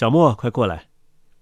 [0.00, 0.84] 小莫，快过来！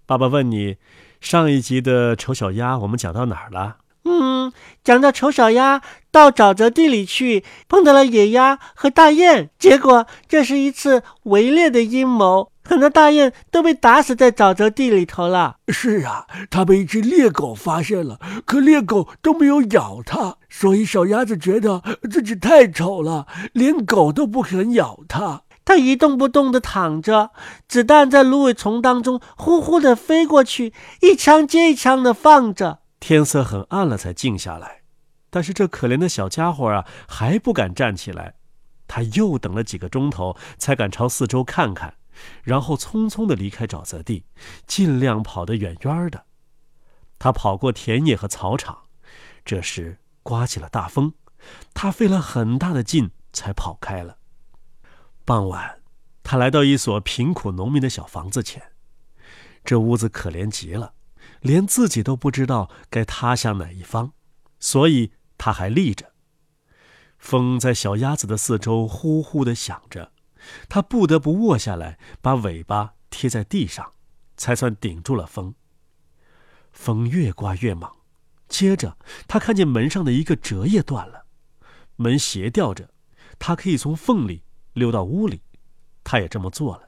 [0.04, 0.78] 爸爸问你，
[1.20, 3.76] 上一集的丑小鸭我们讲到哪儿了？
[4.02, 15.58] 嗯，讲到丑小鸭到沼泽地里去，碰到了野鸭和大雁，结果这是一次围猎的阴谋，很多大雁都被打死在沼泽地里头了。
[15.68, 21.80] 是啊，它被一只猎狗发现了，可猎狗都没有咬它，所以小鸭子觉得
[22.10, 25.42] 自己太丑了，连狗都不肯咬它。
[25.68, 27.30] 他一动不动地躺着，
[27.68, 32.78] 子弹在芦苇丛当中呼呼地飞过去，一枪接一枪地放着。
[32.98, 34.80] 天色很暗了，才静下来。
[35.28, 38.36] 但是这可怜的小家伙啊，还不敢站起来。
[38.86, 41.92] 他又等了几个钟头，才敢朝四周看看，
[42.42, 44.24] 然后匆匆地离开沼泽地，
[44.66, 46.24] 尽量跑得远远的。
[47.18, 48.84] 他跑过田野和草场，
[49.44, 51.12] 这时刮起了大风，
[51.74, 54.16] 他费了很大的劲才跑开了。
[55.28, 55.82] 傍晚，
[56.22, 58.72] 他来到一所贫苦农民的小房子前。
[59.62, 60.94] 这屋子可怜极了，
[61.42, 64.12] 连自己都不知道该塌向哪一方，
[64.58, 66.14] 所以他还立着。
[67.18, 70.12] 风在小鸭子的四周呼呼地响着，
[70.66, 73.92] 他不得不卧下来，把尾巴贴在地上，
[74.38, 75.54] 才算顶住了风。
[76.72, 77.92] 风越刮越猛，
[78.48, 81.26] 接着他看见门上的一个折页断了，
[81.96, 82.88] 门斜吊着，
[83.38, 84.44] 他可以从缝里。
[84.78, 85.42] 溜到屋里，
[86.04, 86.84] 他也这么做了。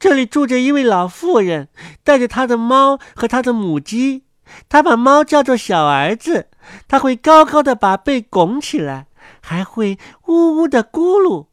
[0.00, 1.68] 这里住着一位老妇人，
[2.02, 4.24] 带着她的猫和她的母鸡。
[4.68, 6.48] 她把猫叫做小儿子，
[6.88, 9.06] 它会高高的把背拱起来，
[9.40, 11.46] 还会呜呜的咕噜。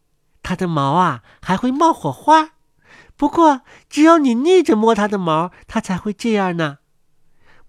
[0.43, 2.49] 它的毛啊，还会冒火花。
[3.15, 6.79] 不过，只有你逆着摸它的毛，它才会这样呢。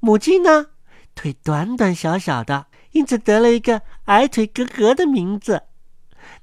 [0.01, 0.69] 母鸡呢，
[1.15, 5.63] 腿短短小小的，因此得了一个矮腿咯咯的名字。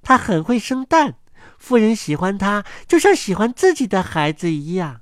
[0.02, 1.16] 它很会生蛋。
[1.60, 5.02] 妇人喜欢它，就像喜欢自己的孩子一样。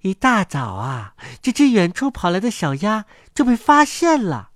[0.00, 4.50] 一大早啊，这只远处跑来的小鸭就被发现了。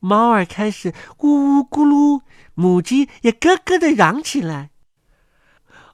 [0.00, 2.22] 猫儿开始咕咕咕噜，
[2.54, 4.70] 母鸡也咯咯的嚷起来。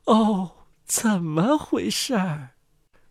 [0.05, 0.53] 哦，
[0.85, 2.51] 怎么回事儿？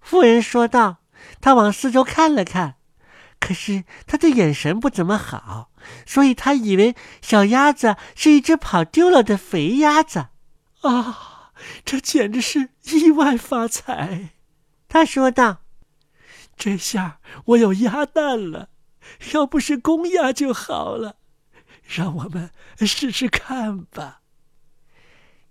[0.02, 0.97] 妇人说道。
[1.40, 2.75] 她往四周看了看，
[3.40, 5.72] 可是她的眼神不怎么好，
[6.06, 10.28] 所以她以为小鸭子是一只跑丢了的肥鸭子。
[10.81, 11.33] 啊！
[11.85, 14.29] 这简直是意外发财，
[14.88, 15.62] 他说道
[16.57, 18.69] ：“这下我有鸭蛋了，
[19.34, 21.18] 要不是公鸭就好了。
[21.84, 24.22] 让我们试试看吧。”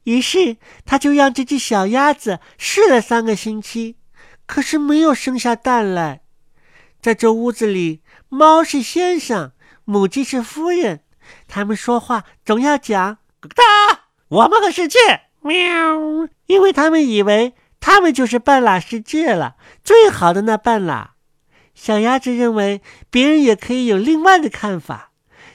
[0.05, 3.97] 于是他就让这只小鸭子试了三个星期，
[4.47, 6.23] 可是没有生下蛋来。
[7.01, 9.53] 在这屋子里，猫是先生，
[9.85, 11.05] 母鸡是夫人，
[11.47, 14.99] 他们说话总要讲“咯哒”，我们和世界。
[15.43, 16.29] 喵！
[16.47, 21.15] 因为他们以为他们就是半拉世界了，最好的那半拉。
[21.75, 25.13] 小鸭子认为别人也可以有另外的看法，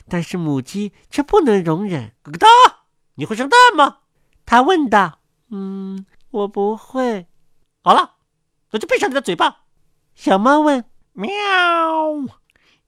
[0.10, 2.14] 但是母鸡却不能容忍。
[2.24, 2.48] 咯哒！
[3.16, 4.00] 你会生蛋吗？
[4.46, 5.20] 他问道。
[5.50, 7.28] 嗯，我不会。
[7.84, 8.16] 好了，
[8.72, 9.60] 那就闭上你的嘴巴。
[10.16, 10.84] 小猫问。
[11.14, 11.32] 喵！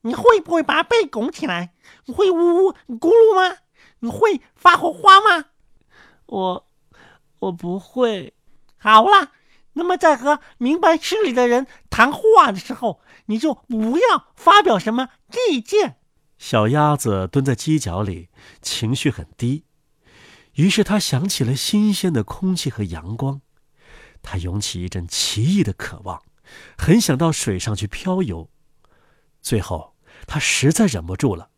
[0.01, 1.73] 你会不会把背拱起来？
[2.05, 3.57] 你会呜呜咕噜吗？
[3.99, 5.45] 你会发火花吗？
[6.25, 6.68] 我。
[7.39, 8.33] 我不会。
[8.77, 9.31] 好了，
[9.73, 15.09] 那么在和明白事理的人谈话的时候，你就不要发表什么
[15.49, 15.97] 意见。
[16.37, 18.29] 小鸭子蹲在犄角里，
[18.61, 19.65] 情绪很低。
[20.53, 23.41] 于是他想起了新鲜的空气和阳光，
[24.21, 26.21] 他涌起一阵奇异的渴望，
[26.77, 28.49] 很想到水上去漂游。
[29.41, 29.95] 最后，
[30.27, 31.49] 他实在忍不住了，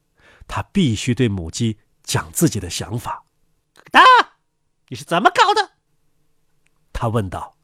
[0.47, 3.23] 他必须对母鸡讲自己的想法。
[3.91, 4.01] 哒，
[4.89, 5.70] 你是怎么搞的？
[7.01, 7.57] 他问道：“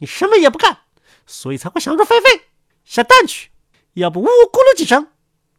[0.00, 0.84] 你什么也不干，
[1.26, 2.46] 所以才会想入非非，
[2.82, 3.50] 下蛋去。
[3.92, 5.12] 要不呜呜咕噜几声，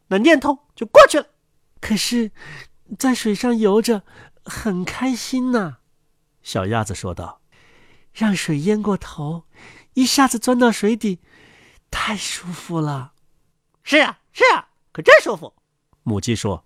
[0.08, 1.26] 那念头就过去了。
[1.80, 2.32] 可是，
[2.98, 4.02] 在水上游着
[4.44, 5.76] 很开心呐。”
[6.42, 7.40] 小鸭子说道
[8.12, 9.44] ：“让水淹过头，
[9.94, 11.20] 一下子钻到水底，
[11.92, 13.12] 太舒服了。
[13.84, 15.54] ”“是啊，是啊，可真舒服。”
[16.02, 16.64] 母鸡说：“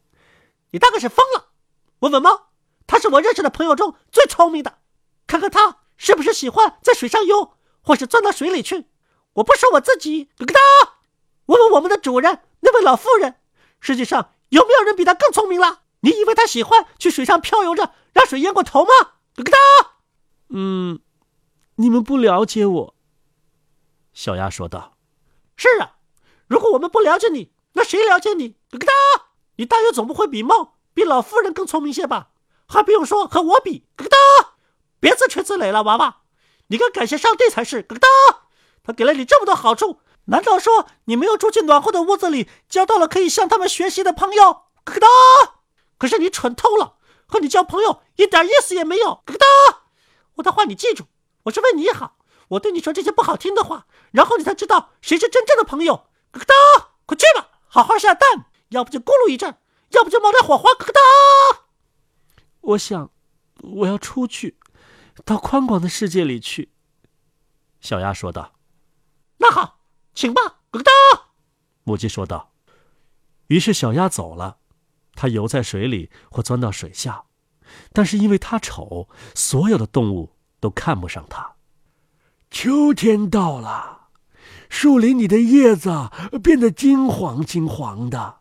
[0.72, 1.50] 你大概是疯了。
[1.98, 2.48] 问问猫，
[2.86, 4.78] 它是我认识的朋友中最聪明的，
[5.26, 8.86] 看看它。”是不是喜欢在水上游，或是钻到水里去？
[9.34, 10.60] 我不说我自己，咯哒！
[11.46, 13.36] 问问我们的主人那位老妇人，
[13.80, 15.82] 世界上有没有人比她更聪明了？
[16.00, 18.90] 你以为她喜欢去水上漂游着，让水淹过头吗？
[19.34, 19.56] 咯哒！
[20.48, 21.00] 嗯，
[21.76, 22.94] 你们不了解我。”
[24.12, 24.96] 小鸭说道。
[25.56, 25.96] “是啊，
[26.46, 28.56] 如果我们不了解你，那谁了解你？
[28.70, 28.92] 咯哒！
[29.56, 32.30] 你大约总不会比猫、比老妇人更聪明些吧？
[32.66, 34.15] 还不用说和我比，咯哒！”
[35.00, 36.22] 别自吹自擂了，娃娃，
[36.68, 37.82] 你该感谢上帝才是。
[37.82, 38.08] 咯哒，
[38.82, 44.44] 他给了你这么多好处，难道说你没有住进暖和的屋子里，交到了可以向他们学习的朋友？
[44.84, 45.06] 咯咯哒！
[45.98, 46.96] 可是你蠢透了，
[47.26, 49.06] 和你交朋友一点意思也没有。
[49.06, 49.46] 咯咯哒！
[50.36, 51.04] 我的话你记住，
[51.44, 55.94] 我是为你好，我对你说这些不好听的话，然后你才知道谁是真正的朋友。
[56.32, 56.54] 咯咯哒！
[57.06, 59.56] 快去吧，好好下蛋，要不就咕噜一阵，
[59.90, 60.70] 要不就冒点火花。
[60.72, 61.00] 咯咯哒！
[62.60, 63.10] 我想，
[63.62, 64.58] 我要出去，
[65.24, 66.70] 到宽广的世界里去。
[67.80, 68.52] 小鸭说道。
[69.38, 69.80] 那好，
[70.14, 70.40] 请吧。
[70.70, 70.90] 咯哒！
[71.84, 72.52] 母鸡说道。
[73.46, 74.58] 于是小鸭走了，
[75.14, 77.24] 它游在水里或钻到水下，
[77.92, 81.54] 但是因为它丑，所有的动物都看不上它。
[82.50, 84.08] 秋天到了，
[84.68, 86.10] 树林里的叶子
[86.42, 88.38] 变得金黄金黄的，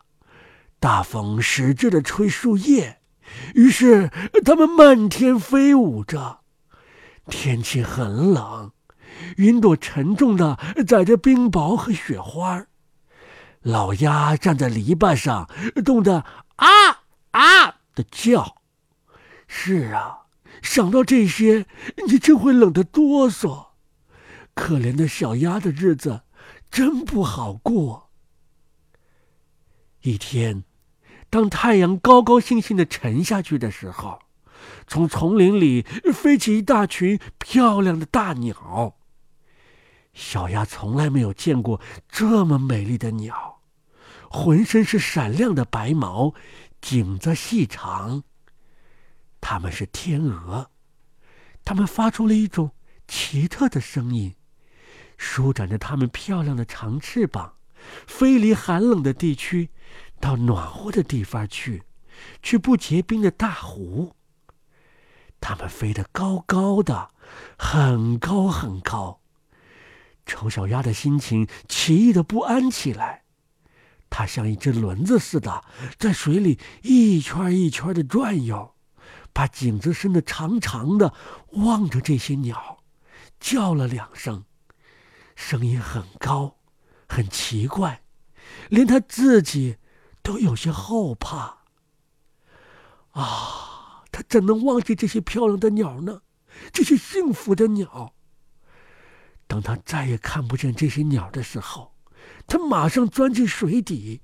[0.79, 3.01] 大风使劲的吹树叶，
[3.53, 4.09] 于是
[4.43, 6.41] 它们漫天飞舞着。
[7.27, 8.71] 天气很冷，
[9.37, 10.57] 云朵沉重的
[10.87, 12.67] 载着冰雹和雪花。
[13.61, 15.49] 老鸭站在篱笆上，
[15.83, 16.23] 冻得
[16.57, 16.67] 啊
[17.31, 18.57] 啊的叫。
[19.47, 20.25] 是啊，
[20.61, 21.65] 想到这些，
[22.07, 23.67] 你真会冷得哆嗦。
[24.53, 26.21] 可怜的小鸭的日子
[26.69, 28.09] 真不好过。
[30.01, 30.63] 一天，
[31.29, 34.19] 当太阳高高兴兴的沉下去的时候，
[34.87, 35.83] 从丛林里
[36.13, 38.95] 飞起一大群漂亮的大鸟。
[40.13, 43.61] 小鸭从来没有见过这么美丽的鸟，
[44.29, 46.33] 浑身是闪亮的白毛，
[46.79, 48.23] 颈子细长。
[49.41, 50.71] 它们是天鹅，
[51.63, 52.71] 它们发出了一种
[53.07, 54.33] 奇特的声音，
[55.17, 57.55] 舒展着它们漂亮的长翅膀，
[58.07, 59.69] 飞离寒冷的地区，
[60.21, 61.83] 到暖和的地方去，
[62.41, 64.15] 去不结冰的大湖。
[65.47, 67.11] 它们飞得高高的，
[67.55, 69.21] 很高很高。
[70.25, 73.25] 丑小鸭的心情奇异的不安起来，
[74.09, 75.63] 它像一只轮子似的，
[75.99, 78.73] 在水里一圈一圈的转悠，
[79.33, 81.13] 把颈子伸得长长的，
[81.51, 82.79] 望着这些鸟，
[83.39, 84.45] 叫了两声，
[85.35, 86.57] 声音很高，
[87.07, 88.01] 很奇怪，
[88.69, 89.77] 连它自己
[90.23, 91.59] 都有些后怕。
[93.11, 93.74] 啊，
[94.15, 96.21] 他怎能忘记这些漂亮的鸟呢？
[96.71, 98.15] 这些幸福的鸟。
[99.45, 101.93] 当他再也看不见这些鸟的时候，
[102.47, 104.21] 他马上钻进水底，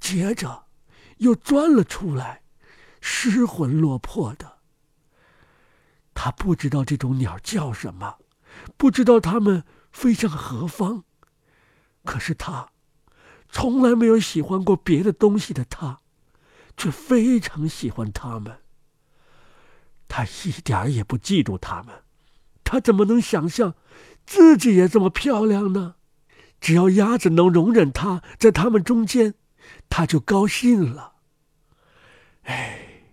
[0.00, 0.64] 接着
[1.18, 2.42] 又钻了出来，
[3.00, 4.58] 失魂落魄的。
[6.12, 8.18] 他不知道这种鸟叫什么，
[8.76, 9.62] 不知道它们
[9.92, 11.04] 飞向何方，
[12.04, 12.72] 可是他
[13.48, 16.00] 从来没有喜欢过别的东西的他，
[16.76, 18.58] 却非常喜欢它们。
[20.10, 22.02] 他一点也不嫉妒他们，
[22.64, 23.76] 他怎么能想象？
[24.26, 25.94] 自己也这么漂亮呢，
[26.60, 29.34] 只要鸭子能容忍它在他们中间，
[29.88, 31.14] 他就高兴了。
[32.42, 33.04] 哎，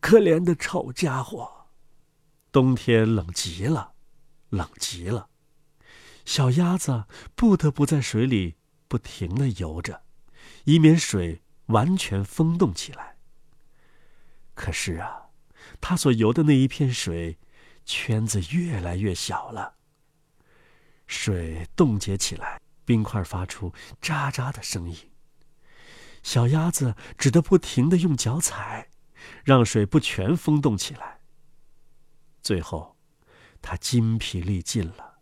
[0.00, 1.66] 可怜的丑家伙！
[2.52, 3.92] 冬天冷极了，
[4.48, 5.28] 冷极了，
[6.24, 7.04] 小鸭子
[7.34, 8.56] 不得不在水里
[8.88, 10.02] 不停的游着，
[10.64, 13.16] 以免水完全封冻起来。
[14.54, 15.19] 可是啊，
[15.80, 17.38] 他所游的那一片水，
[17.84, 19.74] 圈子越来越小了。
[21.06, 24.96] 水冻结起来，冰块发出喳喳的声音。
[26.22, 28.90] 小鸭子只得不停的用脚踩，
[29.42, 31.20] 让水不全封冻起来。
[32.42, 32.96] 最后，
[33.62, 35.18] 它筋疲力尽了，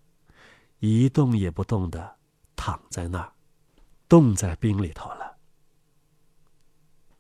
[0.81, 2.19] 一动也不动的
[2.55, 3.33] 躺在那儿，
[4.09, 5.39] 冻在冰里头了。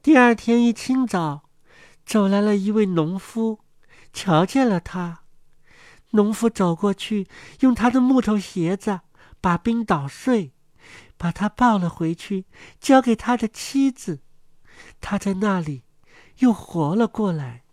[0.02, 1.47] 第二天一清早，
[2.08, 3.60] 走来了一位农夫，
[4.14, 5.20] 瞧见了他。
[6.12, 7.28] 农夫走过去，
[7.60, 9.00] 用他的木头鞋子
[9.42, 10.54] 把冰捣碎，
[11.18, 12.46] 把他抱了回去，
[12.80, 14.20] 交给他的妻子。
[15.02, 15.82] 他在那里
[16.38, 17.64] 又活了过来。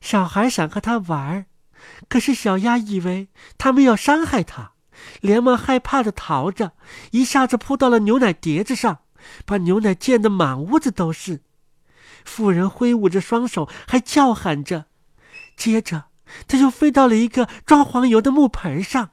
[0.00, 1.44] 小孩想和他玩，
[2.08, 3.28] 可是小鸭以为
[3.58, 4.72] 他们要伤害他，
[5.20, 6.72] 连忙害怕的逃着，
[7.10, 9.00] 一下子扑到了牛奶碟子上，
[9.44, 11.42] 把牛奶溅得满屋子都是。
[12.26, 14.84] 妇人挥舞着双手，还叫喊着，
[15.56, 16.06] 接着。
[16.48, 19.10] 他就飞到了一个装黄油的木盆上，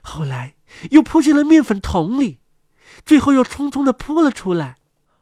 [0.00, 0.54] 后来
[0.92, 2.38] 又扑进了面粉桶里，
[3.04, 4.76] 最后又匆匆的扑了出来。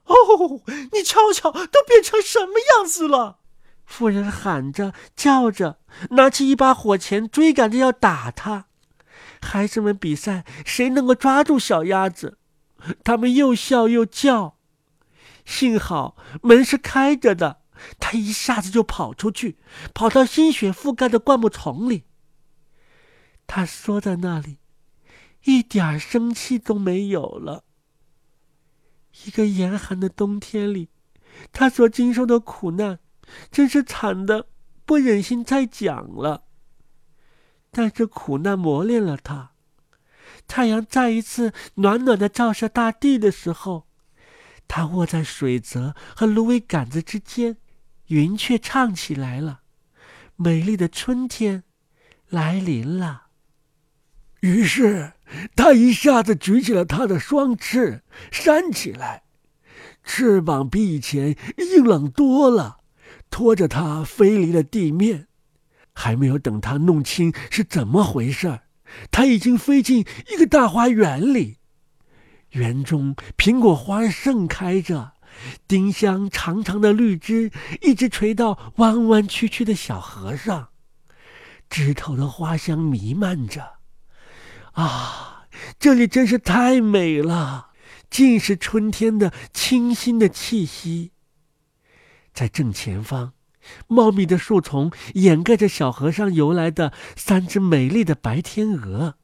[0.04, 0.60] 哦，
[0.92, 3.38] 你瞧瞧，都变成什么样子了！
[3.86, 5.78] 妇人喊着叫着，
[6.10, 8.66] 拿起一把火钳，追赶着要打他。
[9.40, 12.36] 孩子们比赛谁能够抓住小鸭子，
[13.02, 14.53] 他们又笑又叫。
[15.44, 17.62] 幸好门是开着的。
[17.98, 19.58] 他一下子就跑出去，
[19.92, 22.04] 跑到新雪覆盖的灌木丛里。
[23.46, 24.58] 他缩在那里，
[25.44, 27.64] 一点生气都没有了。
[29.26, 30.88] 一个严寒的冬天里，
[31.52, 33.00] 他所经受的苦难，
[33.50, 34.46] 真是惨的
[34.86, 36.44] 不忍心再讲了。
[37.70, 39.50] 但是苦难磨练了他。
[40.46, 43.86] 太阳再一次暖暖的照射大地的时候，
[44.66, 47.56] 它卧在水泽和芦苇杆子之间，
[48.08, 49.60] 云雀唱起来了。
[50.36, 51.62] 美丽的春天
[52.28, 53.28] 来临了。
[54.40, 55.12] 于是，
[55.56, 59.22] 他一下子举起了他的双翅，扇起来，
[60.02, 62.78] 翅膀比以前硬朗多了，
[63.30, 65.28] 拖着它飞离了地面。
[65.94, 68.62] 还没有等他弄清是怎么回事儿。
[69.10, 71.58] 他已经飞进一个大花园里，
[72.54, 75.12] 园中苹果花盛开着，
[75.68, 77.50] 丁香长长的绿枝
[77.82, 80.70] 一直垂到弯弯曲曲的小河上，
[81.68, 83.74] 枝头的花香弥漫着。
[84.72, 85.46] 啊，
[85.78, 87.70] 这里真是太美了，
[88.10, 91.12] 尽是春天的清新的气息。
[92.32, 93.32] 在正前方。
[93.88, 99.16] 茂密的树丛掩盖着小河上游来的三只美丽的白天鹅，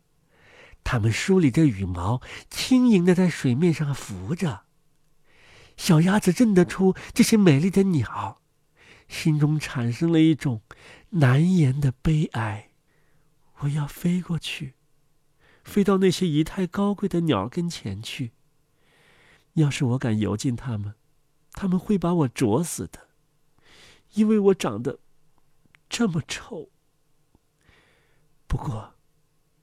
[0.83, 4.65] 它们梳理着羽毛，轻盈的在水面上浮着。
[5.77, 8.43] 小鸭子认得出这些美丽的鸟，
[9.09, 10.63] 心中产生了一种
[11.11, 12.71] 难言的悲哀。
[13.61, 14.75] 我要飞过去，
[15.65, 18.33] 飞到那些仪态高贵的鸟跟前去。
[19.55, 20.95] 要是我敢游进它们，
[21.53, 23.09] 它们会把我啄死的。
[24.15, 24.99] 因为我长得
[25.89, 26.71] 这么丑。
[28.47, 28.95] 不过，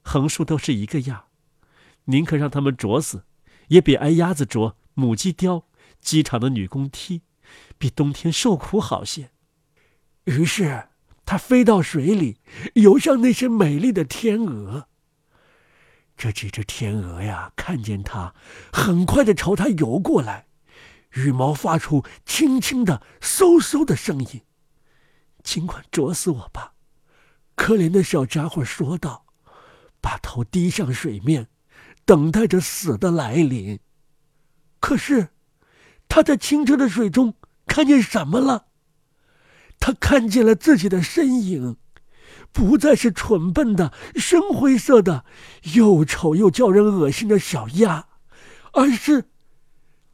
[0.07, 1.25] 横竖都是一个样，
[2.05, 3.25] 宁可让他们啄死，
[3.67, 5.65] 也比挨鸭子啄、母鸡叼、
[5.99, 7.23] 机场的女工踢，
[7.77, 9.31] 比冬天受苦好些。
[10.23, 10.87] 于是，
[11.25, 12.37] 他飞到水里，
[12.75, 14.87] 游向那些美丽的天鹅。
[16.15, 18.33] 这几只天鹅呀，看见他，
[18.71, 20.47] 很快的朝他游过来。
[21.15, 24.43] 羽毛发出轻轻的嗖嗖的声音，
[25.43, 26.75] 尽管啄死我吧，
[27.55, 29.25] 可怜的小家伙说道，
[30.07, 31.47] 把头低向水面，
[32.05, 33.77] 等待着死的来临。
[34.79, 35.31] 可是，
[36.07, 37.33] 他在清澈的水中
[37.65, 38.67] 看见什么了？
[39.81, 41.75] 他看见了自己的身影，
[42.53, 45.25] 不再是蠢笨的深灰色的、
[45.75, 48.07] 又丑又叫人恶心的小鸭，
[48.71, 49.25] 而是……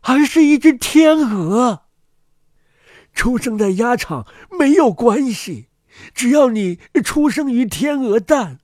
[0.02, 1.84] 而是一只天鹅。
[3.14, 4.26] 出生在鸭场
[4.58, 5.68] 没有关系，
[6.16, 8.58] 只要你出生于天鹅蛋。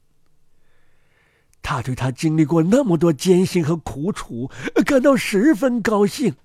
[1.62, 4.50] 他对他经历过那么多艰辛和苦楚
[4.86, 6.36] 感到十分高兴。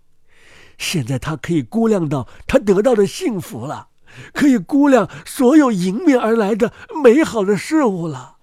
[0.78, 3.88] 现在他可以估量到他得到的幸福了，
[4.32, 8.36] 可以估量所有迎面而来的美好的事物了。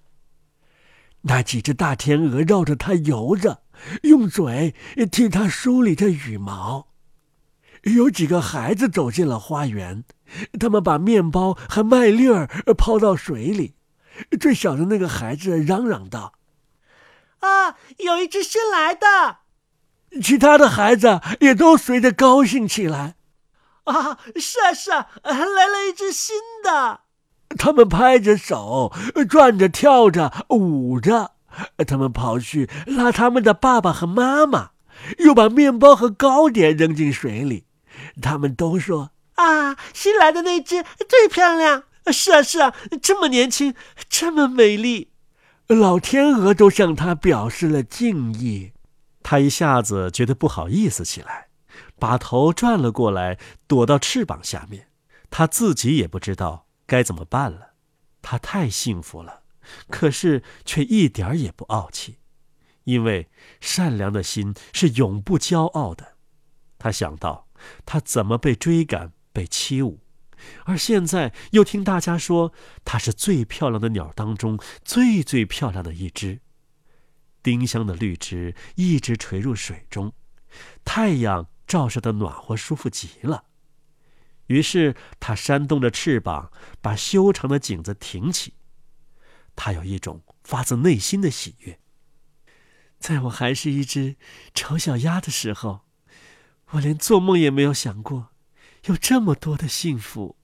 [1.22, 3.62] 那几只大天鹅绕着他游着。
[4.02, 4.76] 用嘴
[5.10, 6.86] 替他梳理着羽毛。
[7.82, 10.04] 有几个孩子走进了花园，
[10.60, 12.46] 他们把面包和麦粒儿
[12.78, 13.74] 抛到水里。
[14.38, 16.34] 最小的那个孩子嚷嚷道
[17.42, 19.38] ：“啊，有一只新来的！”
[20.22, 23.14] 其他的孩子也都随着高兴起来。
[23.84, 27.00] 啊，是啊，是啊，来了一只新的。
[27.58, 28.92] 他们拍着手，
[29.28, 31.32] 转着，跳着，舞着。
[31.86, 34.70] 他们跑去拉他们的爸爸和妈妈，
[35.18, 37.66] 又把面包和糕点扔进水里。
[38.22, 41.84] 他们都说：“啊，新来的那只最漂亮。
[42.12, 43.74] ”“是啊，是啊，这么年轻，
[44.08, 45.11] 这么美丽。”
[45.68, 48.72] 老天鹅都向他表示了敬意。
[49.22, 51.48] 他一下子觉得不好意思起来，
[51.98, 54.88] 把头转了过来，躲到翅膀下面。
[55.30, 57.74] 他自己也不知道该怎么办了。
[58.20, 59.40] 他太幸福了。
[59.88, 62.18] 可是却一点也不傲气，
[62.82, 66.16] 因为善良的心是永不骄傲的。
[66.78, 67.46] 他想到
[67.86, 69.98] 他怎么被追赶、被欺侮，
[70.64, 72.52] 而现在又听大家说
[72.84, 76.40] 它是最漂亮的鸟当中最最漂亮的一只。
[77.42, 80.12] 丁香的绿枝一直垂入水中，
[80.84, 83.44] 太阳照射的暖和舒服极了。
[84.46, 88.54] 于是他扇动着翅膀，把修长的颈子挺起。
[89.56, 91.78] 他有一种发自内心的喜悦。
[92.98, 94.16] 在我还是一只
[94.54, 95.80] 丑小鸭的时候，
[96.70, 98.31] 我连做梦也没有想过
[98.86, 100.36] 有这么多的幸福。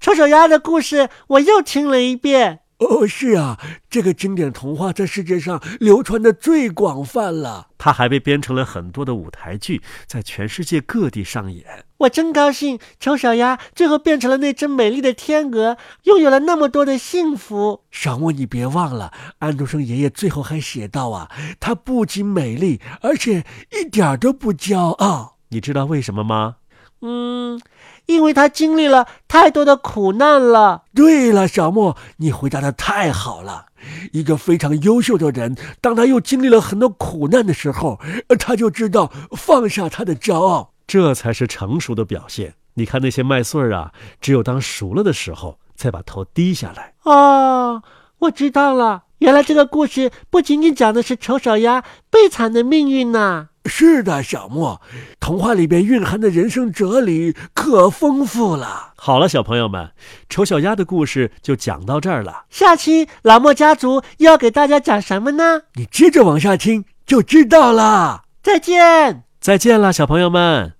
[0.00, 3.60] 丑小鸭的故事我又听了一遍，哦，是啊，
[3.90, 7.68] 这个经典童话在世界上流传的最广泛了。
[7.76, 11.84] 它还被编成了很多的舞台剧，在全世界各地上演。
[11.98, 17.84] 我真高兴，丑小鸭最后变成了那只美丽的天鹅，拥有了那么多的幸福。
[17.90, 23.44] 小莫，你别忘了，安徒生爷爷最后还写道啊，她不仅美丽，而且
[23.78, 25.36] 一点都不骄傲。
[25.50, 26.56] 你知道为什么吗？
[27.02, 27.60] 嗯。
[28.06, 30.82] 因为他经历了太多的苦难了。
[30.92, 33.66] 对了，小莫，你回答的太好了。
[34.12, 38.00] 一个非常优秀的人，当他又经历了很多苦难的时候，
[38.36, 42.54] 他就知道放下他的骄傲，这才是成熟的表现。
[42.74, 46.94] 你看那些麦穗儿啊，只有当熟了的时候，才把头低下来。
[47.04, 47.82] 哦，
[48.18, 53.49] 我知道了，原来这个故事不仅仅讲的是丑小鸭悲惨的命运呐。
[53.66, 54.80] 是的，小莫，
[55.20, 58.94] 童话里边蕴含的人生哲理可丰富了。
[58.96, 59.90] 好了，小朋友们，
[60.28, 62.44] 丑小鸭的故事就讲到这儿了。
[62.48, 65.62] 下期老莫家族要给大家讲什么呢？
[65.74, 68.22] 你接着往下听就知道了。
[68.42, 70.79] 再见，再见了，小朋友们。